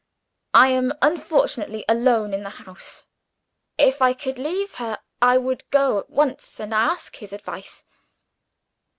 I 0.55 0.69
am 0.69 0.93
unfortunately 1.03 1.85
alone 1.87 2.33
in 2.33 2.41
the 2.41 2.49
house. 2.49 3.05
If 3.77 4.01
I 4.01 4.13
could 4.15 4.39
leave 4.39 4.73
her, 4.77 4.97
I 5.21 5.37
would 5.37 5.69
go 5.69 5.99
at 5.99 6.09
once 6.09 6.59
and 6.59 6.73
ask 6.73 7.17
his 7.17 7.33
advice." 7.33 7.83